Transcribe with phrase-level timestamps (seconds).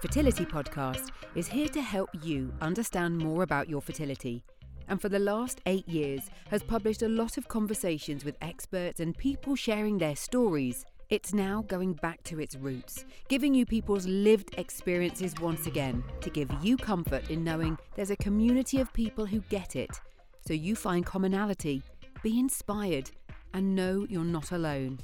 [0.00, 4.44] the Fertility Podcast, is here to help you understand more about your fertility.
[4.88, 9.16] And for the last eight years, has published a lot of conversations with experts and
[9.16, 10.84] people sharing their stories.
[11.10, 16.30] It's now going back to its roots, giving you people's lived experiences once again to
[16.30, 20.00] give you comfort in knowing there's a community of people who get it.
[20.46, 21.82] So you find commonality,
[22.22, 23.10] be inspired,
[23.52, 25.00] and know you're not alone.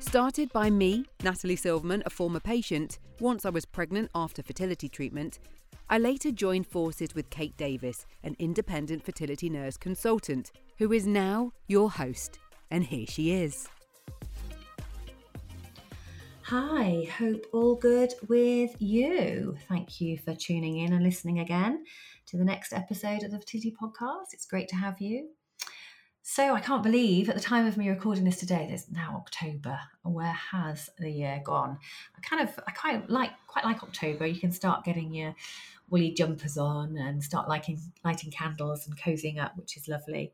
[0.00, 5.38] Started by me, Natalie Silverman, a former patient, once I was pregnant after fertility treatment,
[5.88, 11.52] I later joined forces with Kate Davis, an independent fertility nurse consultant, who is now
[11.68, 12.38] your host.
[12.70, 13.68] And here she is.
[16.42, 19.56] Hi, hope all good with you.
[19.68, 21.84] Thank you for tuning in and listening again
[22.26, 24.32] to the next episode of the Fertility Podcast.
[24.32, 25.30] It's great to have you.
[26.28, 29.78] So I can't believe at the time of me recording this today, there's now October.
[30.02, 31.78] Where has the year gone?
[32.16, 34.26] I kind of, I quite like, quite like October.
[34.26, 35.36] You can start getting your
[35.88, 40.32] woolly jumpers on and start lighting, lighting candles and cozying up, which is lovely.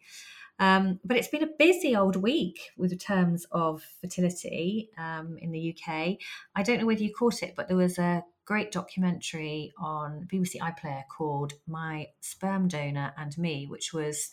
[0.59, 5.53] Um, but it's been a busy old week with the terms of fertility um, in
[5.53, 6.17] the UK.
[6.57, 10.57] I don't know whether you caught it, but there was a great documentary on BBC
[10.57, 14.31] iPlayer called My Sperm Donor and Me, which was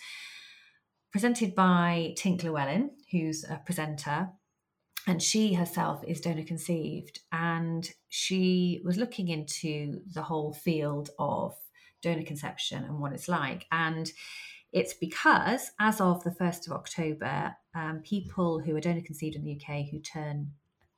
[1.11, 4.29] presented by Tink Llewellyn, who's a presenter,
[5.07, 7.19] and she herself is donor conceived.
[7.31, 11.55] And she was looking into the whole field of
[12.01, 13.65] donor conception and what it's like.
[13.71, 14.11] And
[14.71, 19.43] it's because, as of the 1st of October, um, people who are donor conceived in
[19.43, 20.51] the UK who turn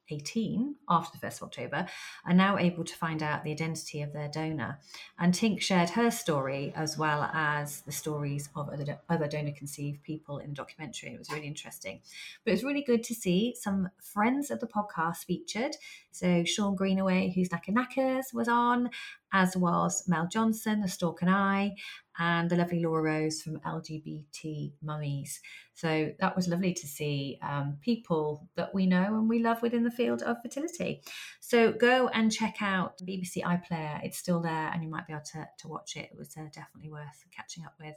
[0.09, 1.87] 18 after the 1st of October
[2.25, 4.79] are now able to find out the identity of their donor.
[5.19, 10.03] And Tink shared her story as well as the stories of other, other donor conceived
[10.03, 11.13] people in the documentary.
[11.13, 12.01] It was really interesting.
[12.43, 15.75] But it was really good to see some friends of the podcast featured.
[16.11, 18.89] So Sean Greenaway, who's Knacker Knackers, was on,
[19.31, 21.75] as was Mel Johnson, the Stork and I,
[22.19, 25.39] and the lovely Laura Rose from LGBT Mummies.
[25.73, 29.83] So that was lovely to see um, people that we know and we love within
[29.83, 31.01] the field of fertility.
[31.39, 34.03] So go and check out BBC iPlayer.
[34.03, 36.09] It's still there and you might be able to, to watch it.
[36.11, 37.95] It was uh, definitely worth catching up with.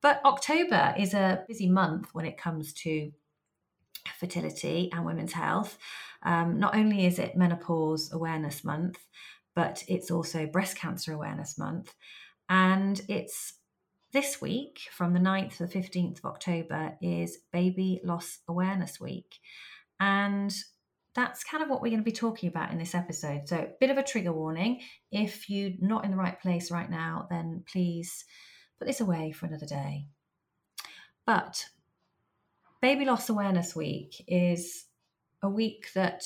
[0.00, 3.12] But October is a busy month when it comes to
[4.18, 5.78] fertility and women's health.
[6.24, 8.98] Um, not only is it Menopause Awareness Month,
[9.54, 11.94] but it's also Breast Cancer Awareness Month.
[12.48, 13.54] And it's
[14.12, 19.38] this week, from the 9th to the 15th of October, is Baby Loss Awareness Week.
[19.98, 20.54] And
[21.14, 23.48] that's kind of what we're going to be talking about in this episode.
[23.48, 24.80] So, a bit of a trigger warning.
[25.10, 28.24] If you're not in the right place right now, then please
[28.78, 30.06] put this away for another day.
[31.26, 31.66] But
[32.80, 34.86] Baby Loss Awareness Week is
[35.42, 36.24] a week that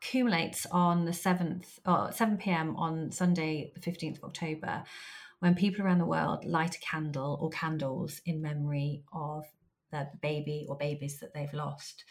[0.00, 2.76] accumulates on the 7th or 7 p.m.
[2.76, 4.84] on Sunday, the 15th of October,
[5.40, 9.44] when people around the world light a candle or candles in memory of
[9.90, 12.04] the baby or babies that they've lost.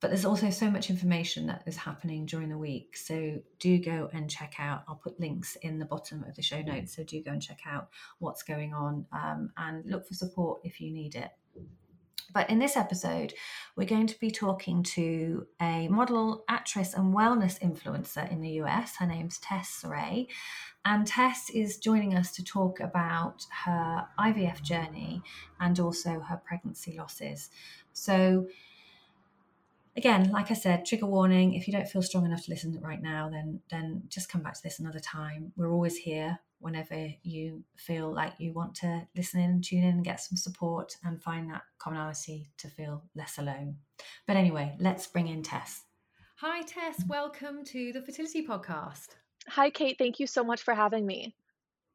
[0.00, 2.96] But there's also so much information that is happening during the week.
[2.96, 4.84] So do go and check out.
[4.88, 6.96] I'll put links in the bottom of the show notes.
[6.96, 7.88] So do go and check out
[8.18, 11.30] what's going on um, and look for support if you need it.
[12.32, 13.34] But in this episode,
[13.76, 18.96] we're going to be talking to a model, actress, and wellness influencer in the US.
[18.96, 20.28] Her name's Tess Souray.
[20.84, 25.22] And Tess is joining us to talk about her IVF journey
[25.58, 27.50] and also her pregnancy losses.
[27.92, 28.46] So,
[29.96, 31.54] again, like I said, trigger warning.
[31.54, 34.54] If you don't feel strong enough to listen right now, then then just come back
[34.54, 35.52] to this another time.
[35.56, 40.04] We're always here whenever you feel like you want to listen in tune in and
[40.04, 43.76] get some support and find that commonality to feel less alone.
[44.26, 45.84] But anyway, let's bring in Tess.
[46.36, 47.02] Hi, Tess.
[47.06, 49.08] Welcome to the Fertility Podcast.
[49.48, 49.96] Hi, Kate.
[49.98, 51.34] Thank you so much for having me.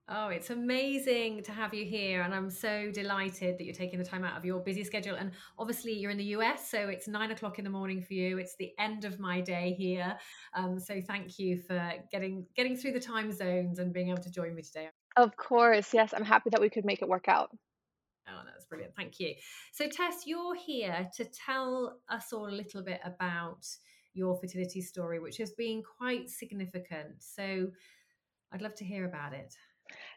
[0.07, 2.21] Oh, it's amazing to have you here.
[2.21, 5.15] And I'm so delighted that you're taking the time out of your busy schedule.
[5.15, 8.37] And obviously, you're in the US, so it's nine o'clock in the morning for you.
[8.37, 10.15] It's the end of my day here.
[10.53, 14.29] Um, so thank you for getting getting through the time zones and being able to
[14.29, 14.89] join me today.
[15.17, 15.91] Of course.
[15.91, 17.49] Yes, I'm happy that we could make it work out.
[18.27, 18.95] Oh, that's brilliant.
[18.95, 19.33] Thank you.
[19.71, 23.65] So, Tess, you're here to tell us all a little bit about
[24.13, 27.23] your fertility story, which has been quite significant.
[27.23, 27.67] So,
[28.51, 29.55] I'd love to hear about it.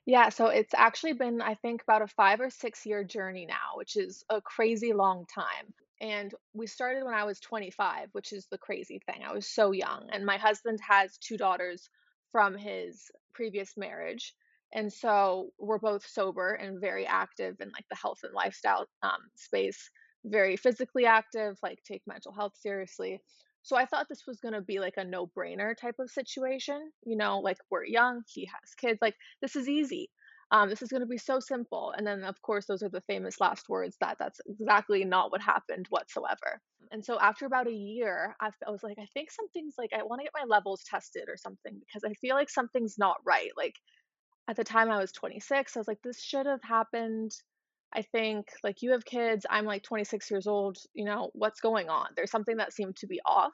[0.06, 3.76] Yeah, so it's actually been, I think, about a five or six year journey now,
[3.76, 5.72] which is a crazy long time.
[6.00, 9.22] And we started when I was 25, which is the crazy thing.
[9.24, 10.08] I was so young.
[10.12, 11.88] And my husband has two daughters
[12.32, 14.34] from his previous marriage.
[14.72, 19.20] And so we're both sober and very active in like the health and lifestyle um,
[19.34, 19.90] space,
[20.24, 23.20] very physically active, like take mental health seriously.
[23.68, 26.90] So I thought this was going to be like a no brainer type of situation.
[27.04, 30.10] You know, like we're young, he has kids, like this is easy.
[30.50, 31.92] Um, this is going to be so simple.
[31.96, 35.42] And then, of course, those are the famous last words that that's exactly not what
[35.42, 36.62] happened whatsoever.
[36.90, 40.02] And so, after about a year, I, I was like, I think something's like, I
[40.04, 43.50] want to get my levels tested or something because I feel like something's not right.
[43.58, 43.74] Like,
[44.48, 47.32] at the time I was 26, I was like, this should have happened.
[47.94, 50.78] I think, like, you have kids, I'm like 26 years old.
[50.94, 52.08] You know, what's going on?
[52.16, 53.52] There's something that seemed to be off.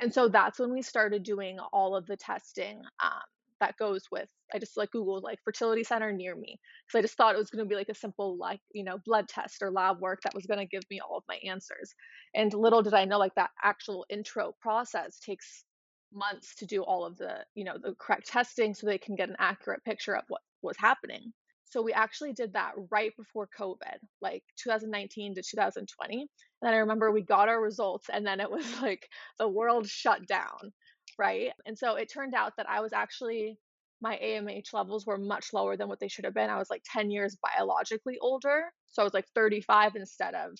[0.00, 2.82] And so that's when we started doing all of the testing.
[3.02, 3.22] Um,
[3.60, 7.16] that goes with I just like Googled like fertility center near me because I just
[7.16, 9.70] thought it was going to be like a simple like you know blood test or
[9.70, 11.94] lab work that was going to give me all of my answers.
[12.34, 15.64] And little did I know like that actual intro process takes
[16.12, 19.28] months to do all of the you know the correct testing so they can get
[19.28, 21.32] an accurate picture of what was happening.
[21.74, 26.28] So we actually did that right before COVID, like 2019 to 2020.
[26.62, 30.26] And I remember we got our results and then it was like the world shut
[30.26, 30.72] down
[31.18, 31.50] right?
[31.66, 33.58] And so it turned out that I was actually
[34.00, 36.50] my AMH levels were much lower than what they should have been.
[36.50, 38.64] I was like 10 years biologically older.
[38.86, 40.52] So I was like 35 instead of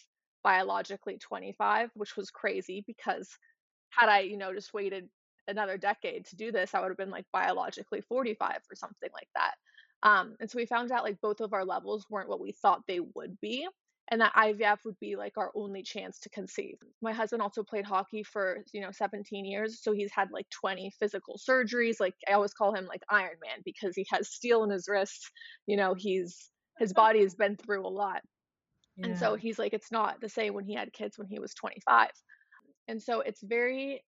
[0.43, 3.29] biologically 25, which was crazy because
[3.91, 5.09] had I, you know, just waited
[5.49, 9.29] another decade to do this, I would have been like biologically 45 or something like
[9.35, 9.55] that.
[10.05, 12.83] Um, and so we found out like both of our levels weren't what we thought
[12.87, 13.67] they would be
[14.11, 16.77] and that IVF would be like our only chance to conceive.
[17.01, 20.93] My husband also played hockey for, you know, 17 years, so he's had like 20
[20.99, 22.01] physical surgeries.
[22.01, 25.31] Like I always call him like Iron Man because he has steel in his wrists.
[25.67, 28.21] You know, he's his body has been through a lot.
[28.97, 29.07] Yeah.
[29.07, 31.55] And so he's like it's not the same when he had kids when he was
[31.55, 32.11] 25.
[32.89, 34.03] And so it's very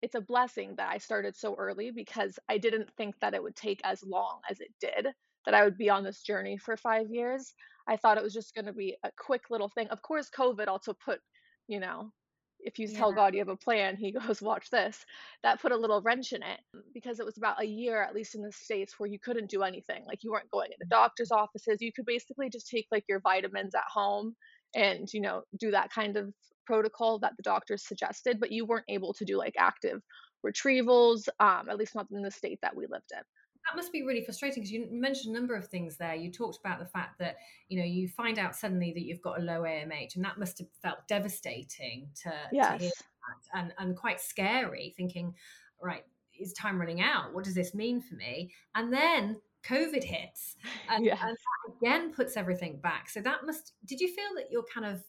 [0.00, 3.56] it's a blessing that I started so early because I didn't think that it would
[3.56, 5.08] take as long as it did,
[5.46, 7.54] that I would be on this journey for 5 years.
[7.88, 9.88] I thought it was just going to be a quick little thing.
[9.88, 11.20] Of course, COVID also put,
[11.68, 12.12] you know,
[12.58, 12.98] if you yeah.
[12.98, 15.04] tell God you have a plan, he goes, watch this.
[15.42, 16.60] That put a little wrench in it
[16.92, 19.62] because it was about a year, at least in the States, where you couldn't do
[19.62, 20.04] anything.
[20.06, 21.80] Like you weren't going into doctor's offices.
[21.80, 24.34] You could basically just take like your vitamins at home
[24.74, 26.32] and, you know, do that kind of
[26.66, 30.00] protocol that the doctors suggested, but you weren't able to do like active
[30.44, 33.22] retrievals, um, at least not in the state that we lived in
[33.66, 36.14] that must be really frustrating because you mentioned a number of things there.
[36.14, 37.36] You talked about the fact that
[37.68, 40.58] you know you find out suddenly that you've got a low AMH, and that must
[40.58, 42.72] have felt devastating to, yes.
[42.72, 44.94] to hear that, and and quite scary.
[44.96, 45.34] Thinking,
[45.82, 46.04] right,
[46.38, 47.34] is time running out?
[47.34, 48.52] What does this mean for me?
[48.74, 50.56] And then COVID hits,
[50.88, 51.18] and, yes.
[51.22, 51.36] and
[51.76, 53.08] again puts everything back.
[53.10, 53.72] So that must.
[53.84, 55.02] Did you feel that your kind of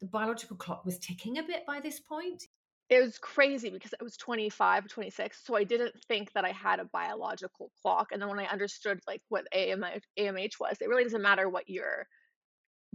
[0.00, 2.44] the biological clock was ticking a bit by this point?
[2.90, 5.40] It was crazy because I was 25, 26.
[5.46, 8.08] So I didn't think that I had a biological clock.
[8.12, 11.70] And then when I understood like what AMH, AMH was, it really doesn't matter what
[11.70, 12.08] your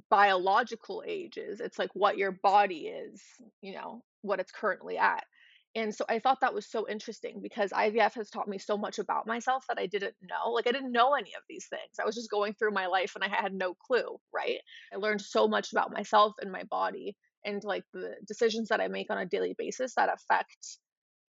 [0.09, 1.61] biological age is.
[1.61, 3.21] It's like what your body is,
[3.61, 5.23] you know, what it's currently at.
[5.75, 8.99] And so I thought that was so interesting because IVF has taught me so much
[8.99, 10.51] about myself that I didn't know.
[10.51, 11.99] Like I didn't know any of these things.
[12.01, 14.59] I was just going through my life and I had no clue, right?
[14.93, 17.15] I learned so much about myself and my body
[17.45, 20.77] and like the decisions that I make on a daily basis that affect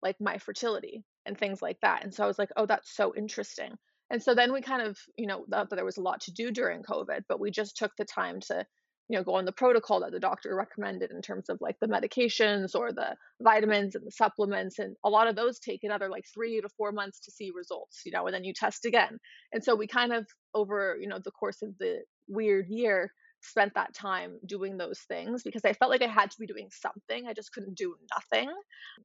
[0.03, 2.05] like my fertility and things like that.
[2.05, 3.73] And so I was like, oh, that's so interesting.
[4.11, 6.51] And so then we kind of, you know, that there was a lot to do
[6.51, 8.65] during COVID, but we just took the time to,
[9.09, 11.89] you know, go on the protocol that the doctor recommended in terms of like the
[11.89, 14.79] medications or the vitamins and the supplements.
[14.79, 18.03] And a lot of those take another like three to four months to see results,
[18.05, 19.19] you know, and then you test again.
[19.53, 23.11] And so we kind of over, you know, the course of the weird year
[23.47, 26.69] spent that time doing those things because I felt like I had to be doing
[26.71, 27.27] something.
[27.27, 28.51] I just couldn't do nothing.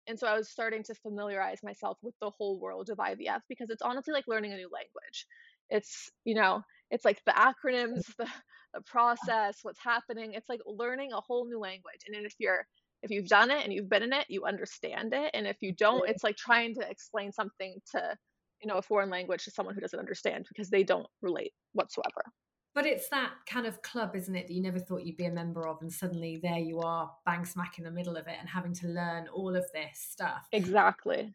[0.07, 3.69] And so I was starting to familiarize myself with the whole world of IVF because
[3.69, 5.25] it's honestly like learning a new language.
[5.69, 8.27] It's, you know, it's like the acronyms, the,
[8.73, 10.33] the process, what's happening.
[10.33, 12.03] It's like learning a whole new language.
[12.07, 12.65] And if you're
[13.03, 15.31] if you've done it and you've been in it, you understand it.
[15.33, 18.15] And if you don't, it's like trying to explain something to,
[18.61, 22.23] you know, a foreign language to someone who doesn't understand because they don't relate whatsoever.
[22.73, 25.31] But it's that kind of club, isn't it, that you never thought you'd be a
[25.31, 28.47] member of, and suddenly there you are, bang smack in the middle of it, and
[28.47, 30.47] having to learn all of this stuff.
[30.53, 31.33] Exactly.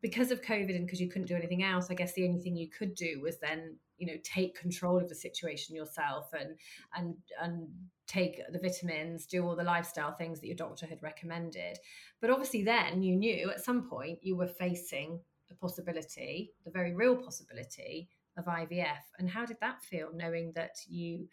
[0.00, 2.56] Because of COVID and because you couldn't do anything else, I guess the only thing
[2.56, 6.56] you could do was then, you know, take control of the situation yourself and
[6.94, 7.66] and and
[8.06, 11.78] take the vitamins, do all the lifestyle things that your doctor had recommended.
[12.20, 15.18] But obviously, then you knew at some point you were facing
[15.48, 18.08] the possibility, the very real possibility
[18.38, 19.02] of IVF.
[19.18, 21.28] And how did that feel knowing that you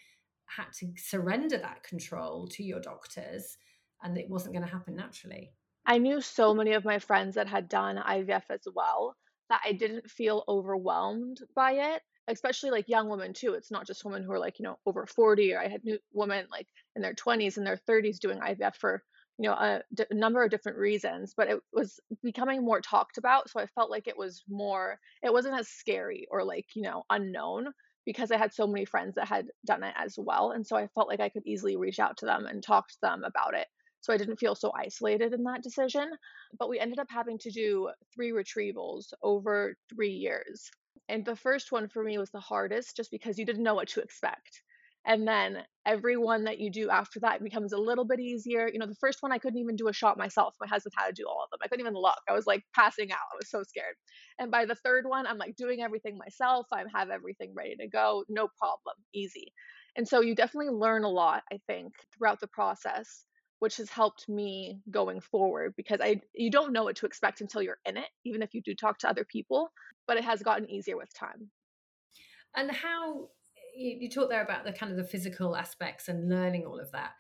[0.48, 3.58] had to surrender that control to your doctors
[4.04, 5.54] and it wasn't going to happen naturally?
[5.86, 9.16] I knew so many of my friends that had done IVF as well
[9.50, 13.54] that I didn't feel overwhelmed by it, especially like young women too.
[13.54, 16.00] It's not just women who are like, you know, over 40 or I had new
[16.12, 19.04] women like in their 20s and their 30s doing IVF for
[19.38, 23.50] you know, a, d- number of different reasons, but it was becoming more talked about.
[23.50, 27.04] So I felt like it was more, it wasn't as scary or like, you know,
[27.10, 27.68] unknown
[28.06, 30.52] because I had so many friends that had done it as well.
[30.52, 32.98] And so I felt like I could easily reach out to them and talk to
[33.02, 33.68] them about it.
[34.02, 36.12] So I didn't feel so isolated in that decision.
[36.58, 40.70] But we ended up having to do three retrievals over three years.
[41.10, 43.90] And the first one for me was the hardest just because you didn't know what
[43.90, 44.62] to expect.
[45.06, 48.68] And then every one that you do after that becomes a little bit easier.
[48.68, 50.56] You know, the first one I couldn't even do a shot myself.
[50.60, 51.60] My husband had to do all of them.
[51.64, 52.18] I couldn't even look.
[52.28, 53.18] I was like passing out.
[53.34, 53.96] I was so scared.
[54.40, 56.66] And by the third one, I'm like doing everything myself.
[56.74, 58.26] I have everything ready to go.
[58.30, 58.96] No problem.
[59.14, 59.54] Easy.
[59.96, 63.24] And so you definitely learn a lot, I think, throughout the process,
[63.60, 67.62] which has helped me going forward because I you don't know what to expect until
[67.62, 69.72] you're in it, even if you do talk to other people,
[70.08, 71.50] but it has gotten easier with time.
[72.56, 73.30] And how
[73.76, 76.92] you, you talk there about the kind of the physical aspects and learning all of
[76.92, 77.12] that.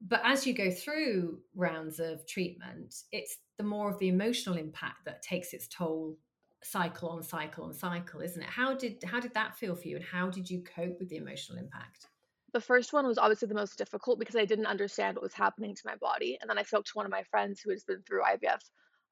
[0.00, 5.04] But as you go through rounds of treatment it's the more of the emotional impact
[5.04, 6.16] that takes its toll
[6.62, 8.48] cycle on cycle on cycle isn't it?
[8.48, 11.16] How did how did that feel for you and how did you cope with the
[11.16, 12.06] emotional impact?
[12.52, 15.74] The first one was obviously the most difficult because i didn't understand what was happening
[15.74, 16.38] to my body.
[16.40, 18.60] And then i spoke to one of my friends who has been through ivf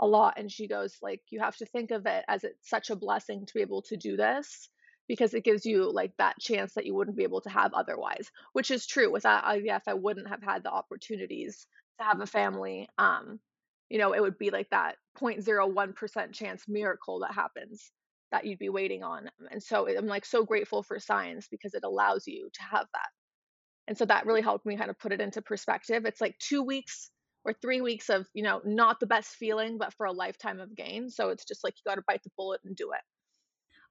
[0.01, 2.91] a lot and she goes like you have to think of it as it's such
[2.91, 4.69] a blessing to be able to do this
[5.09, 8.31] because it gives you like that chance that you wouldn't be able to have otherwise
[8.53, 11.67] which is true without ivf i wouldn't have had the opportunities
[11.99, 13.41] to have a family um
[13.89, 17.91] you know it would be like that 0.01% chance miracle that happens
[18.31, 21.85] that you'd be waiting on and so i'm like so grateful for science because it
[21.85, 23.09] allows you to have that.
[23.87, 26.05] And so that really helped me kind of put it into perspective.
[26.05, 27.11] It's like two weeks
[27.45, 30.77] or three weeks of you know not the best feeling but for a lifetime of
[30.77, 33.01] gain so it's just like you got to bite the bullet and do it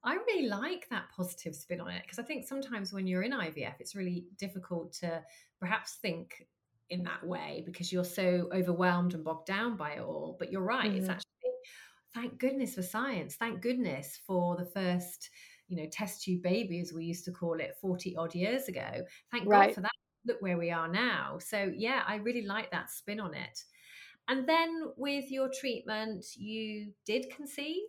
[0.08, 3.34] I really like that positive spin on it because I think sometimes when you're in
[3.34, 5.22] IVF, it's really difficult to
[5.60, 6.48] perhaps think
[6.90, 10.38] in that way because you're so overwhelmed and bogged down by it all.
[10.40, 10.98] But you're right, mm-hmm.
[10.98, 11.28] it's actually
[12.14, 13.36] thank goodness for science.
[13.36, 15.30] Thank goodness for the first,
[15.68, 19.04] you know, test tube baby, as we used to call it 40 odd years ago.
[19.30, 19.68] Thank right.
[19.68, 19.92] God for that.
[20.26, 21.38] Look where we are now.
[21.40, 23.64] So, yeah, I really like that spin on it.
[24.30, 27.84] And then with your treatment, you did conceive?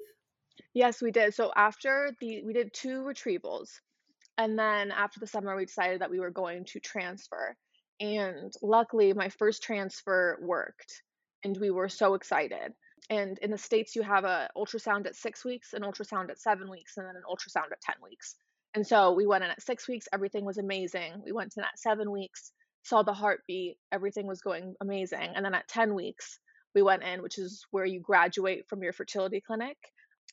[0.75, 1.35] Yes, we did.
[1.35, 3.71] So after the we did two retrievals.
[4.37, 7.57] And then after the summer we decided that we were going to transfer.
[8.01, 11.03] And luckily my first transfer worked
[11.45, 12.73] and we were so excited.
[13.11, 16.71] And in the states you have a ultrasound at 6 weeks, an ultrasound at 7
[16.71, 18.37] weeks and then an ultrasound at 10 weeks.
[18.75, 21.23] And so we went in at 6 weeks, everything was amazing.
[21.25, 22.53] We went in at 7 weeks,
[22.85, 25.33] saw the heartbeat, everything was going amazing.
[25.35, 26.39] And then at 10 weeks
[26.75, 29.77] we went in, which is where you graduate from your fertility clinic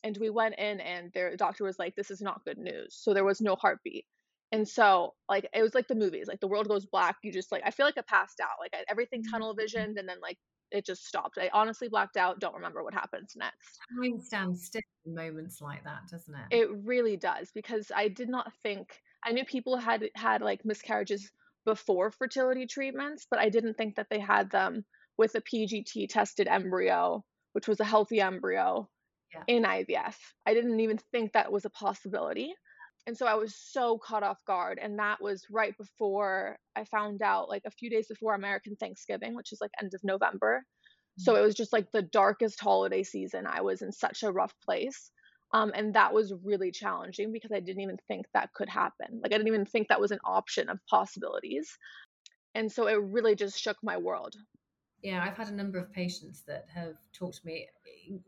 [0.04, 2.96] and we went in and their doctor was like this is not good news.
[3.00, 4.06] So there was no heartbeat.
[4.52, 7.52] And so like it was like the movies like the world goes black you just
[7.52, 9.60] like i feel like i passed out like I, everything tunnel mm-hmm.
[9.60, 10.38] visioned and then like
[10.72, 11.38] it just stopped.
[11.38, 13.80] I honestly blacked out don't remember what happens next.
[14.02, 16.56] Time stands still in moments like that doesn't it?
[16.56, 21.32] It really does because i did not think i knew people had had like miscarriages
[21.66, 24.86] before fertility treatments but i didn't think that they had them
[25.18, 27.24] with a pgt tested embryo
[27.54, 28.88] which was a healthy embryo
[29.34, 29.44] yeah.
[29.48, 30.16] in IVF.
[30.46, 32.54] I didn't even think that was a possibility.
[33.08, 34.80] And so I was so caught off guard.
[34.82, 39.36] And that was right before I found out, like a few days before American Thanksgiving,
[39.36, 40.60] which is like end of November.
[40.60, 41.24] Mm-hmm.
[41.24, 43.46] So it was just like the darkest holiday season.
[43.46, 45.12] I was in such a rough place.
[45.54, 49.22] Um, and that was really challenging because I didn't even think that could happen.
[49.22, 51.70] Like I didn't even think that was an option of possibilities.
[52.56, 54.34] And so it really just shook my world
[55.06, 57.68] yeah, I've had a number of patients that have talked to me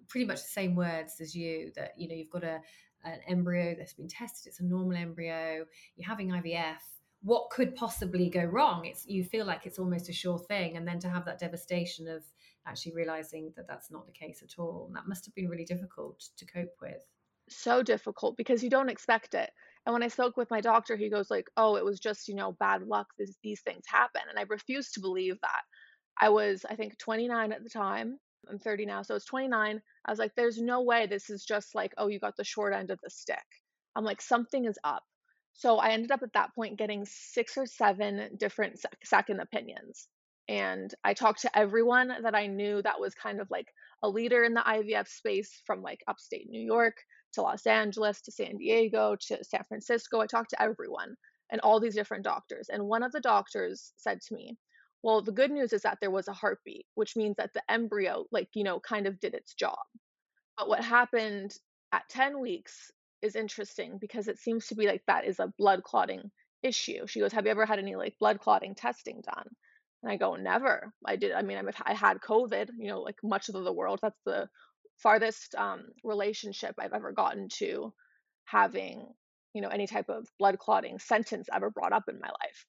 [0.08, 2.62] pretty much the same words as you that, you know, you've got a,
[3.04, 5.66] an embryo that's been tested, it's a normal embryo,
[5.96, 6.78] you're having IVF.
[7.24, 8.86] What could possibly go wrong?
[8.86, 12.08] It's you feel like it's almost a sure thing, and then to have that devastation
[12.08, 12.24] of
[12.68, 15.66] actually realizing that that's not the case at all, and that must have been really
[15.66, 17.02] difficult to cope with.
[17.50, 19.50] So difficult because you don't expect it.
[19.88, 22.36] And when I spoke with my doctor, he goes like, "Oh, it was just you
[22.36, 23.08] know bad luck.
[23.18, 25.62] These these things happen," and I refuse to believe that.
[26.22, 28.20] I was, I think, 29 at the time.
[28.50, 29.02] I'm 30 now.
[29.02, 29.82] So it's 29.
[30.06, 32.74] I was like, there's no way this is just like, oh, you got the short
[32.74, 33.44] end of the stick.
[33.96, 35.04] I'm like, something is up.
[35.54, 40.08] So I ended up at that point getting six or seven different second opinions.
[40.48, 43.68] And I talked to everyone that I knew that was kind of like
[44.04, 46.96] a leader in the IVF space from like upstate New York
[47.34, 50.22] to Los Angeles to San Diego to San Francisco.
[50.22, 51.16] I talked to everyone
[51.52, 52.70] and all these different doctors.
[52.70, 54.58] And one of the doctors said to me,
[55.04, 58.26] well, the good news is that there was a heartbeat, which means that the embryo,
[58.32, 59.78] like, you know, kind of did its job.
[60.58, 61.54] But what happened
[61.92, 65.84] at 10 weeks is interesting because it seems to be like that is a blood
[65.84, 66.32] clotting
[66.64, 67.06] issue.
[67.08, 69.48] She goes, Have you ever had any like blood clotting testing done?
[70.04, 70.94] And I go, never.
[71.06, 71.32] I did.
[71.32, 74.00] I mean, I had COVID, you know, like much of the world.
[74.02, 74.48] That's the
[74.98, 77.94] farthest um, relationship I've ever gotten to
[78.46, 79.08] having,
[79.54, 82.66] you know, any type of blood clotting sentence ever brought up in my life.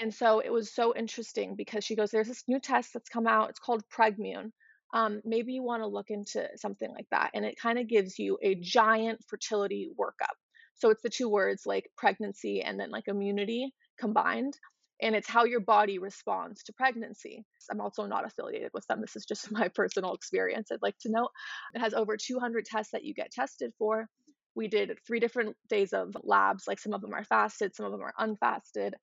[0.00, 3.26] And so it was so interesting because she goes, There's this new test that's come
[3.26, 3.50] out.
[3.50, 4.50] It's called Pregmune.
[4.94, 7.30] Um, maybe you want to look into something like that.
[7.34, 10.34] And it kind of gives you a giant fertility workup.
[10.76, 14.54] So it's the two words like pregnancy and then like immunity combined.
[15.02, 17.44] And it's how your body responds to pregnancy.
[17.70, 19.00] I'm also not affiliated with them.
[19.00, 20.70] This is just my personal experience.
[20.72, 21.30] I'd like to note
[21.74, 24.08] it has over 200 tests that you get tested for.
[24.56, 27.92] We did three different days of labs, like some of them are fasted, some of
[27.92, 28.94] them are unfasted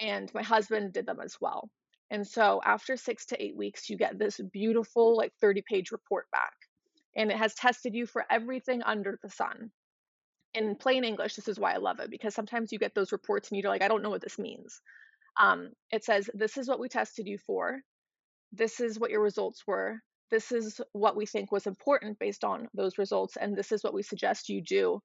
[0.00, 1.68] and my husband did them as well.
[2.10, 6.26] And so after six to eight weeks, you get this beautiful, like 30 page report
[6.30, 6.52] back.
[7.16, 9.70] And it has tested you for everything under the sun.
[10.54, 13.50] In plain English, this is why I love it because sometimes you get those reports
[13.50, 14.80] and you're like, I don't know what this means.
[15.40, 17.80] Um, it says, This is what we tested you for.
[18.52, 19.98] This is what your results were.
[20.30, 23.36] This is what we think was important based on those results.
[23.36, 25.00] And this is what we suggest you do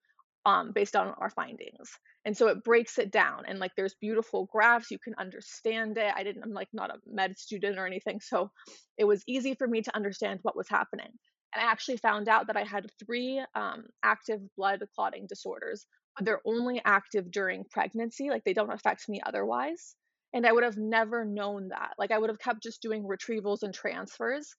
[0.46, 1.90] um, based on our findings.
[2.26, 6.14] And so it breaks it down and like there's beautiful graphs, you can understand it.
[6.16, 8.20] I didn't, I'm like not a med student or anything.
[8.22, 8.52] So
[8.98, 11.10] it was easy for me to understand what was happening.
[11.54, 15.86] And I actually found out that I had three um, active blood clotting disorders,
[16.22, 18.30] they're only active during pregnancy.
[18.30, 19.96] Like they don't affect me otherwise.
[20.34, 21.94] And I would have never known that.
[21.98, 24.54] Like I would have kept just doing retrievals and transfers.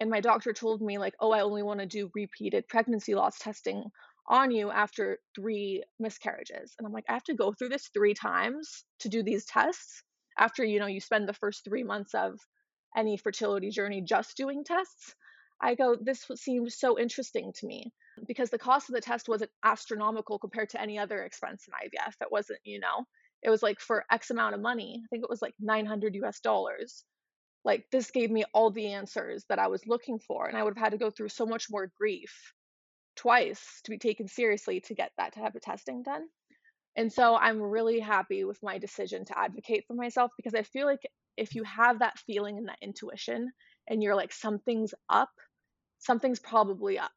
[0.00, 3.38] And my doctor told me, like, oh, I only want to do repeated pregnancy loss
[3.38, 3.84] testing
[4.30, 6.74] on you after three miscarriages.
[6.78, 10.04] And I'm like, I have to go through this three times to do these tests
[10.38, 12.38] after, you know, you spend the first three months of
[12.96, 15.14] any fertility journey just doing tests.
[15.60, 17.92] I go, this seemed so interesting to me
[18.26, 22.14] because the cost of the test wasn't astronomical compared to any other expense in IVF.
[22.20, 23.04] It wasn't, you know,
[23.42, 25.02] it was like for X amount of money.
[25.04, 27.04] I think it was like 900 US dollars.
[27.64, 30.46] Like this gave me all the answers that I was looking for.
[30.46, 32.54] And I would have had to go through so much more grief
[33.20, 36.26] twice to be taken seriously to get that type of testing done.
[36.96, 40.86] And so I'm really happy with my decision to advocate for myself because I feel
[40.86, 41.02] like
[41.36, 43.52] if you have that feeling and that intuition
[43.88, 45.30] and you're like, something's up,
[45.98, 47.12] something's probably up.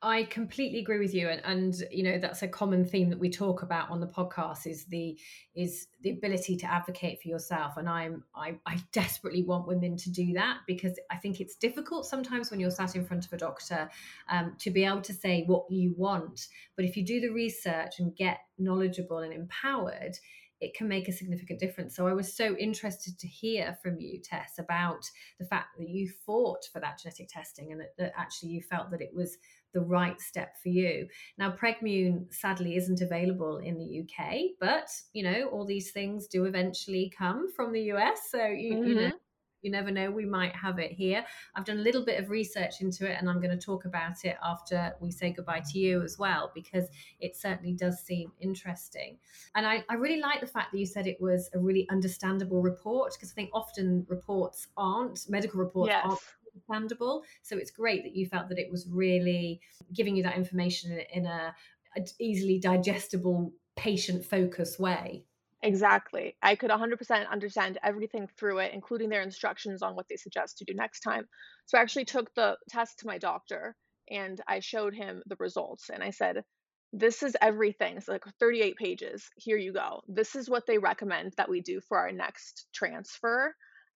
[0.00, 3.28] I completely agree with you, and, and you know that's a common theme that we
[3.28, 5.18] talk about on the podcast is the
[5.56, 10.10] is the ability to advocate for yourself, and I'm I, I desperately want women to
[10.10, 13.38] do that because I think it's difficult sometimes when you're sat in front of a
[13.38, 13.90] doctor
[14.30, 17.98] um, to be able to say what you want, but if you do the research
[17.98, 20.16] and get knowledgeable and empowered,
[20.60, 21.94] it can make a significant difference.
[21.94, 25.08] So I was so interested to hear from you, Tess, about
[25.38, 28.90] the fact that you fought for that genetic testing and that, that actually you felt
[28.90, 29.38] that it was
[29.72, 31.06] the right step for you.
[31.36, 36.44] Now, Pregmune sadly isn't available in the UK, but you know, all these things do
[36.44, 38.30] eventually come from the US.
[38.30, 38.88] So you, mm-hmm.
[38.88, 39.16] you know, mm-hmm.
[39.62, 41.24] you never know, we might have it here.
[41.54, 44.24] I've done a little bit of research into it and I'm going to talk about
[44.24, 46.86] it after we say goodbye to you as well, because
[47.20, 49.18] it certainly does seem interesting.
[49.54, 52.62] And I, I really like the fact that you said it was a really understandable
[52.62, 56.02] report, because I think often reports aren't, medical reports yes.
[56.04, 56.20] aren't
[56.54, 57.22] understandable.
[57.42, 59.60] So it's great that you felt that it was really
[59.92, 61.54] giving you that information in a,
[61.96, 65.24] a easily digestible, patient focused way.
[65.62, 66.36] Exactly.
[66.40, 70.64] I could 100% understand everything through it, including their instructions on what they suggest to
[70.64, 71.26] do next time.
[71.66, 73.74] So I actually took the test to my doctor
[74.08, 76.44] and I showed him the results and I said,
[76.92, 77.96] this is everything.
[77.96, 79.28] It's like 38 pages.
[79.36, 80.00] Here you go.
[80.06, 83.54] This is what they recommend that we do for our next transfer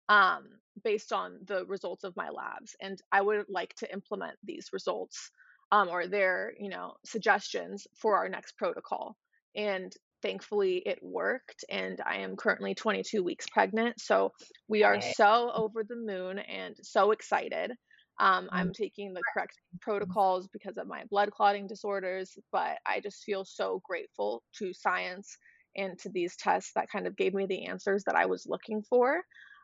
[0.09, 0.45] um,
[0.85, 2.75] based on the results of my labs.
[2.81, 5.31] And I would like to implement these results
[5.71, 9.17] um, or their, you know, suggestions for our next protocol.
[9.55, 14.33] And thankfully it worked and i am currently 22 weeks pregnant so
[14.69, 17.73] we are so over the moon and so excited
[18.21, 18.75] um, i'm mm.
[18.75, 23.83] taking the correct protocols because of my blood clotting disorders but i just feel so
[23.85, 25.37] grateful to science
[25.77, 28.81] and to these tests that kind of gave me the answers that i was looking
[28.83, 29.23] for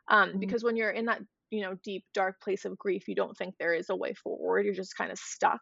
[0.09, 0.39] um, mm-hmm.
[0.39, 3.55] because when you're in that you know deep dark place of grief you don't think
[3.57, 4.65] there is a way forward.
[4.65, 5.61] You're just kind of stuck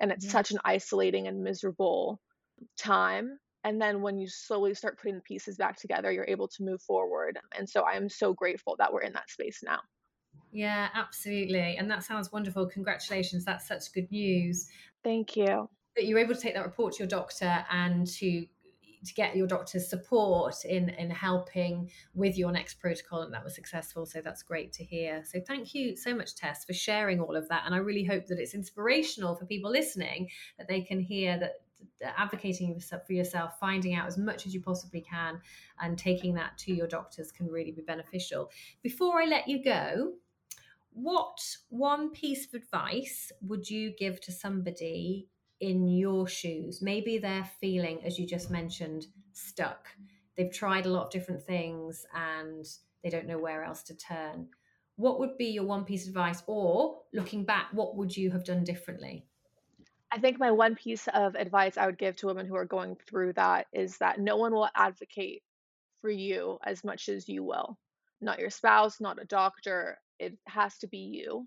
[0.00, 2.20] and it's such an isolating and miserable
[2.78, 6.62] time and then when you slowly start putting the pieces back together you're able to
[6.62, 9.78] move forward and so i am so grateful that we're in that space now.
[10.52, 14.68] Yeah absolutely and that sounds wonderful congratulations that's such good news.
[15.04, 15.68] Thank you.
[15.96, 18.46] That you're able to take that report to your doctor and to
[19.04, 23.54] to get your doctor's support in in helping with your next protocol and that was
[23.54, 24.06] successful.
[24.06, 25.22] So that's great to hear.
[25.24, 27.62] So thank you so much tess for sharing all of that.
[27.66, 31.52] And i really hope that it's inspirational for people listening that they can hear that
[32.02, 35.40] advocating for yourself, finding out as much as you possibly can,
[35.80, 38.50] and taking that to your doctors can really be beneficial.
[38.82, 40.12] Before I let you go,
[40.92, 45.28] what one piece of advice would you give to somebody
[45.60, 46.80] in your shoes?
[46.82, 49.88] Maybe they're feeling, as you just mentioned, stuck.
[50.36, 52.64] They've tried a lot of different things and
[53.02, 54.48] they don't know where else to turn.
[54.96, 56.42] What would be your one piece of advice?
[56.46, 59.26] Or looking back, what would you have done differently?
[60.10, 62.96] I think my one piece of advice I would give to women who are going
[63.08, 65.42] through that is that no one will advocate
[66.00, 67.78] for you as much as you will.
[68.20, 69.98] Not your spouse, not a doctor.
[70.18, 71.46] It has to be you.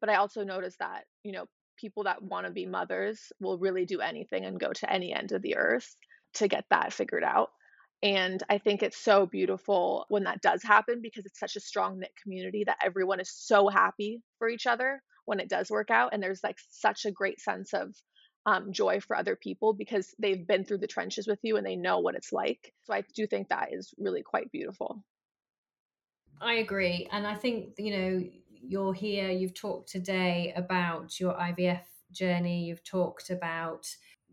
[0.00, 3.84] But I also notice that, you know, people that want to be mothers will really
[3.84, 5.94] do anything and go to any end of the earth
[6.34, 7.50] to get that figured out.
[8.02, 12.00] And I think it's so beautiful when that does happen because it's such a strong
[12.00, 16.10] knit community that everyone is so happy for each other when it does work out.
[16.12, 17.94] And there's like such a great sense of
[18.44, 21.76] um, joy for other people because they've been through the trenches with you and they
[21.76, 22.72] know what it's like.
[22.82, 25.04] So I do think that is really quite beautiful.
[26.40, 27.08] I agree.
[27.12, 28.24] And I think, you know,
[28.62, 33.86] you're here, you've talked today about your IVF journey, you've talked about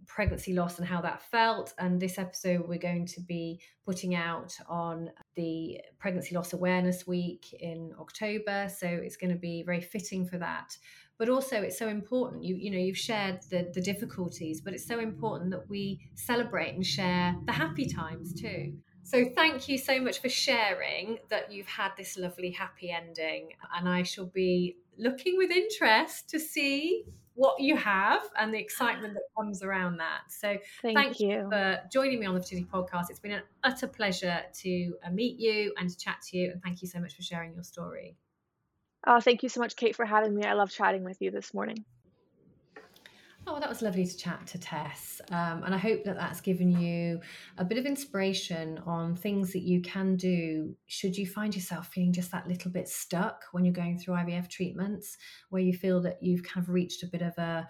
[0.08, 1.74] pregnancy loss and how that felt.
[1.78, 7.54] And this episode, we're going to be putting out on the Pregnancy Loss Awareness Week
[7.60, 8.70] in October.
[8.70, 10.76] So it's going to be very fitting for that.
[11.18, 12.46] But also, it's so important.
[12.46, 16.76] You you know you've shared the the difficulties, but it's so important that we celebrate
[16.76, 18.74] and share the happy times too.
[19.10, 23.54] So thank you so much for sharing that you've had this lovely happy ending.
[23.76, 29.15] And I shall be looking with interest to see what you have and the excitement
[29.15, 30.19] that comes around that.
[30.30, 31.30] So thank, thank you.
[31.30, 31.48] you.
[31.50, 33.10] for joining me on the Fertility Podcast.
[33.10, 36.52] It's been an utter pleasure to uh, meet you and to chat to you.
[36.52, 38.15] And thank you so much for sharing your story.
[39.08, 40.43] Oh, thank you so much, Kate, for having me.
[40.43, 41.84] I love chatting with you this morning.
[43.52, 45.22] Oh, that was lovely to chat to Tess.
[45.32, 47.20] Um, and I hope that that's given you
[47.58, 52.14] a bit of inspiration on things that you can do should you find yourself feeling
[52.14, 55.18] just that little bit stuck when you're going through IVF treatments,
[55.50, 57.68] where you feel that you've kind of reached a bit of a,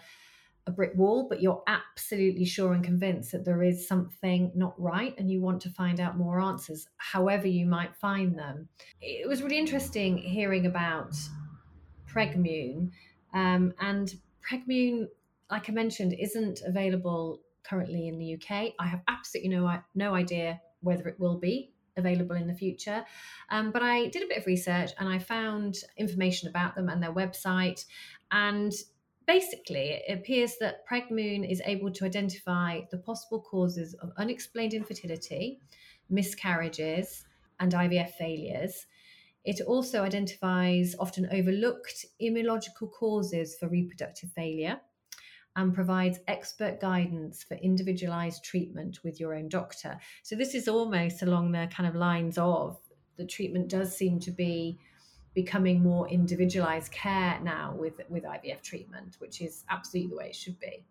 [0.67, 5.17] a brick wall, but you're absolutely sure and convinced that there is something not right
[5.17, 8.67] and you want to find out more answers, however you might find them.
[8.99, 11.15] It was really interesting hearing about
[12.05, 12.91] Pregmune.
[13.33, 14.13] Um, and
[14.49, 15.07] Pregmune
[15.51, 18.73] like I mentioned, isn't available currently in the UK.
[18.79, 23.03] I have absolutely no no idea whether it will be available in the future.
[23.49, 27.03] Um, but I did a bit of research and I found information about them and
[27.03, 27.85] their website.
[28.31, 28.71] And
[29.27, 35.59] basically, it appears that Pregmune is able to identify the possible causes of unexplained infertility,
[36.09, 37.25] miscarriages,
[37.59, 38.87] and IVF failures.
[39.43, 44.79] It also identifies often overlooked immunological causes for reproductive failure
[45.55, 49.99] and provides expert guidance for individualized treatment with your own doctor.
[50.23, 52.79] So, this is almost along the kind of lines of
[53.17, 54.79] the treatment does seem to be
[55.33, 60.35] becoming more individualized care now with, with IVF treatment, which is absolutely the way it
[60.35, 60.83] should be.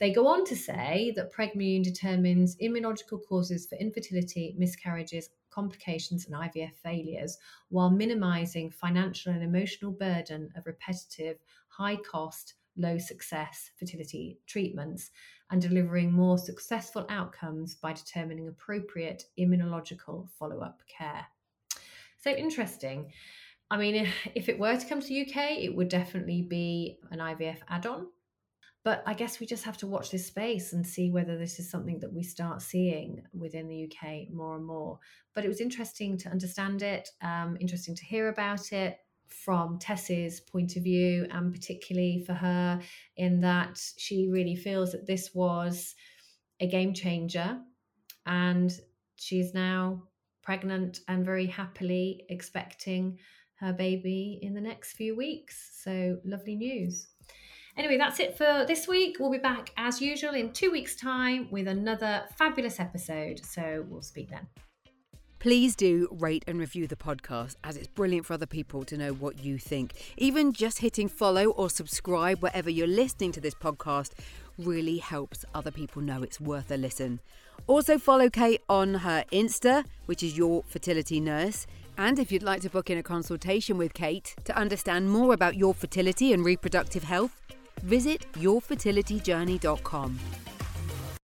[0.00, 6.36] They go on to say that Pregmune determines immunological causes for infertility, miscarriages, complications, and
[6.36, 14.38] IVF failures while minimizing financial and emotional burden of repetitive, high cost, low success fertility
[14.46, 15.10] treatments
[15.50, 21.26] and delivering more successful outcomes by determining appropriate immunological follow up care.
[22.18, 23.12] So interesting.
[23.70, 27.58] I mean, if it were to come to UK, it would definitely be an IVF
[27.68, 28.06] add on.
[28.84, 31.70] But I guess we just have to watch this space and see whether this is
[31.70, 34.98] something that we start seeing within the UK more and more.
[35.34, 40.40] But it was interesting to understand it, um, interesting to hear about it, from Tess's
[40.40, 42.80] point of view, and particularly for her,
[43.16, 45.94] in that she really feels that this was
[46.60, 47.58] a game changer.
[48.26, 48.72] And
[49.16, 50.02] she's now
[50.42, 53.18] pregnant and very happily expecting
[53.60, 55.70] her baby in the next few weeks.
[55.82, 57.08] So, lovely news.
[57.76, 59.16] Anyway, that's it for this week.
[59.18, 63.44] We'll be back as usual in two weeks' time with another fabulous episode.
[63.44, 64.46] So, we'll speak then.
[65.38, 69.12] Please do rate and review the podcast as it's brilliant for other people to know
[69.12, 69.92] what you think.
[70.16, 74.10] Even just hitting follow or subscribe wherever you're listening to this podcast
[74.58, 77.20] really helps other people know it's worth a listen.
[77.68, 81.66] Also, follow Kate on her Insta, which is Your Fertility Nurse.
[81.96, 85.56] And if you'd like to book in a consultation with Kate to understand more about
[85.56, 87.40] your fertility and reproductive health,
[87.82, 90.18] visit yourfertilityjourney.com.